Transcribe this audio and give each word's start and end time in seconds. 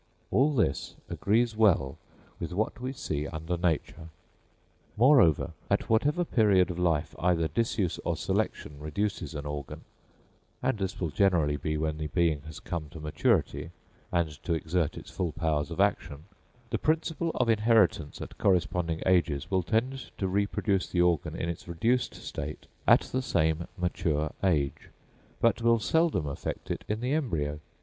All 0.31 0.51
this 0.55 0.95
agrees 1.11 1.55
well 1.55 1.95
with 2.39 2.53
what 2.53 2.81
we 2.81 2.91
see 2.91 3.27
under 3.27 3.55
nature. 3.55 4.09
Moreover, 4.97 5.51
at 5.69 5.91
whatever 5.91 6.25
period 6.25 6.71
of 6.71 6.79
life 6.79 7.13
either 7.19 7.47
disuse 7.47 7.99
or 8.03 8.17
selection 8.17 8.79
reduces 8.79 9.35
an 9.35 9.45
organ, 9.45 9.81
and 10.63 10.79
this 10.79 10.99
will 10.99 11.11
generally 11.11 11.55
be 11.55 11.77
when 11.77 11.99
the 11.99 12.07
being 12.07 12.41
has 12.47 12.59
come 12.59 12.89
to 12.89 12.99
maturity 12.99 13.69
and 14.11 14.41
to 14.41 14.55
exert 14.55 14.97
its 14.97 15.11
full 15.11 15.33
powers 15.33 15.69
of 15.69 15.79
action, 15.79 16.23
the 16.71 16.79
principle 16.79 17.29
of 17.35 17.47
inheritance 17.47 18.19
at 18.23 18.39
corresponding 18.39 19.03
ages 19.05 19.51
will 19.51 19.61
tend 19.61 20.09
to 20.17 20.27
reproduce 20.27 20.87
the 20.87 21.01
organ 21.01 21.35
in 21.35 21.47
its 21.47 21.67
reduced 21.67 22.15
state 22.15 22.65
at 22.87 23.01
the 23.01 23.21
same 23.21 23.67
mature 23.77 24.33
age, 24.43 24.89
but 25.39 25.61
will 25.61 25.77
seldom 25.77 26.25
affect 26.25 26.71
it 26.71 26.83
in 26.87 27.01
the 27.01 27.13
embryo. 27.13 27.59